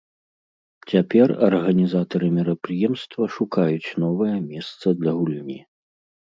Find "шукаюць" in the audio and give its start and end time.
3.35-3.93